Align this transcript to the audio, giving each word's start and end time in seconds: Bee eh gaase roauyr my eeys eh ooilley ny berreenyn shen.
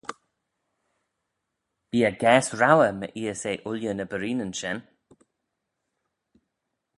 Bee 1.91 2.01
eh 2.09 2.17
gaase 2.21 2.53
roauyr 2.59 2.93
my 2.99 3.07
eeys 3.21 3.41
eh 3.51 3.63
ooilley 3.69 3.95
ny 3.95 4.05
berreenyn 4.11 4.53
shen. 4.59 4.77